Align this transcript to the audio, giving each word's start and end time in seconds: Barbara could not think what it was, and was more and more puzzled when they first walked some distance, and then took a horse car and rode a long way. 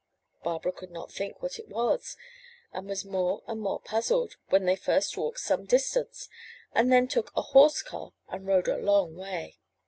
Barbara 0.43 0.71
could 0.71 0.89
not 0.89 1.11
think 1.11 1.43
what 1.43 1.59
it 1.59 1.67
was, 1.69 2.17
and 2.73 2.89
was 2.89 3.05
more 3.05 3.43
and 3.45 3.61
more 3.61 3.79
puzzled 3.79 4.35
when 4.49 4.65
they 4.65 4.75
first 4.75 5.15
walked 5.15 5.39
some 5.41 5.65
distance, 5.65 6.27
and 6.73 6.91
then 6.91 7.07
took 7.07 7.31
a 7.37 7.43
horse 7.43 7.83
car 7.83 8.11
and 8.27 8.47
rode 8.47 8.67
a 8.67 8.77
long 8.77 9.15
way. 9.15 9.59